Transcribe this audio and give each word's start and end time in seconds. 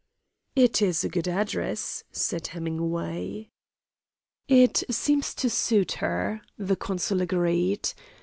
"It's 0.55 1.03
a 1.03 1.09
good 1.09 1.27
address," 1.27 2.03
said 2.11 2.47
Hemingway. 2.47 3.51
"It 4.47 4.81
seems 4.89 5.35
to 5.35 5.47
suit 5.47 5.91
her," 6.01 6.41
the 6.57 6.75
consul 6.75 7.21
agreed. 7.21 7.87